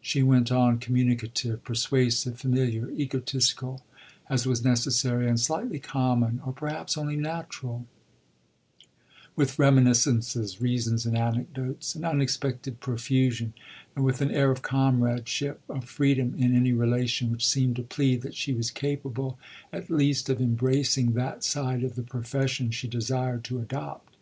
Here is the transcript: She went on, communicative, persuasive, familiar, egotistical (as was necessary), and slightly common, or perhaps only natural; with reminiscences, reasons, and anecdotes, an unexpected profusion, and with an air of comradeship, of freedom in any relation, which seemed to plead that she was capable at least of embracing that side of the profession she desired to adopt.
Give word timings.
She 0.00 0.22
went 0.22 0.50
on, 0.50 0.78
communicative, 0.78 1.62
persuasive, 1.62 2.38
familiar, 2.38 2.88
egotistical 2.90 3.82
(as 4.30 4.46
was 4.46 4.64
necessary), 4.64 5.28
and 5.28 5.38
slightly 5.38 5.78
common, 5.78 6.40
or 6.46 6.54
perhaps 6.54 6.96
only 6.96 7.16
natural; 7.16 7.84
with 9.36 9.58
reminiscences, 9.58 10.58
reasons, 10.58 11.04
and 11.04 11.18
anecdotes, 11.18 11.94
an 11.94 12.06
unexpected 12.06 12.80
profusion, 12.80 13.52
and 13.94 14.06
with 14.06 14.22
an 14.22 14.30
air 14.30 14.50
of 14.50 14.62
comradeship, 14.62 15.60
of 15.68 15.84
freedom 15.84 16.34
in 16.38 16.56
any 16.56 16.72
relation, 16.72 17.30
which 17.30 17.46
seemed 17.46 17.76
to 17.76 17.82
plead 17.82 18.22
that 18.22 18.34
she 18.34 18.54
was 18.54 18.70
capable 18.70 19.38
at 19.70 19.90
least 19.90 20.30
of 20.30 20.40
embracing 20.40 21.12
that 21.12 21.44
side 21.44 21.84
of 21.84 21.94
the 21.94 22.02
profession 22.02 22.70
she 22.70 22.88
desired 22.88 23.44
to 23.44 23.58
adopt. 23.58 24.16